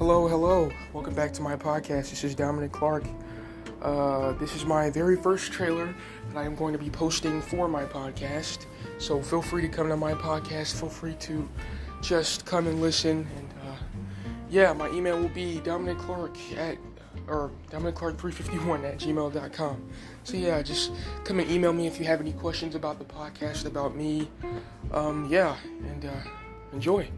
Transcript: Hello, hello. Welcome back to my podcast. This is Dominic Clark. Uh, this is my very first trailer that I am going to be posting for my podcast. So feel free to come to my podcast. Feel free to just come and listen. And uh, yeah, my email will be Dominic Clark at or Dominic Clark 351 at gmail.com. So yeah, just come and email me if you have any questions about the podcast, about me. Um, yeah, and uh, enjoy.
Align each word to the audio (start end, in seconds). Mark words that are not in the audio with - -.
Hello, 0.00 0.26
hello. 0.26 0.72
Welcome 0.94 1.12
back 1.12 1.30
to 1.34 1.42
my 1.42 1.56
podcast. 1.56 2.08
This 2.08 2.24
is 2.24 2.34
Dominic 2.34 2.72
Clark. 2.72 3.04
Uh, 3.82 4.32
this 4.38 4.56
is 4.56 4.64
my 4.64 4.88
very 4.88 5.14
first 5.14 5.52
trailer 5.52 5.94
that 6.28 6.38
I 6.38 6.44
am 6.44 6.54
going 6.54 6.72
to 6.72 6.78
be 6.78 6.88
posting 6.88 7.42
for 7.42 7.68
my 7.68 7.84
podcast. 7.84 8.64
So 8.96 9.20
feel 9.20 9.42
free 9.42 9.60
to 9.60 9.68
come 9.68 9.90
to 9.90 9.98
my 9.98 10.14
podcast. 10.14 10.80
Feel 10.80 10.88
free 10.88 11.16
to 11.16 11.46
just 12.00 12.46
come 12.46 12.66
and 12.66 12.80
listen. 12.80 13.28
And 13.36 13.50
uh, 13.62 13.76
yeah, 14.48 14.72
my 14.72 14.88
email 14.88 15.20
will 15.20 15.28
be 15.28 15.60
Dominic 15.60 15.98
Clark 15.98 16.34
at 16.56 16.78
or 17.28 17.50
Dominic 17.68 17.94
Clark 17.94 18.18
351 18.18 18.86
at 18.86 18.96
gmail.com. 18.96 19.90
So 20.24 20.38
yeah, 20.38 20.62
just 20.62 20.92
come 21.24 21.40
and 21.40 21.50
email 21.50 21.74
me 21.74 21.86
if 21.86 22.00
you 22.00 22.06
have 22.06 22.22
any 22.22 22.32
questions 22.32 22.74
about 22.74 22.98
the 22.98 23.04
podcast, 23.04 23.66
about 23.66 23.94
me. 23.94 24.30
Um, 24.92 25.26
yeah, 25.28 25.58
and 25.84 26.06
uh, 26.06 26.20
enjoy. 26.72 27.10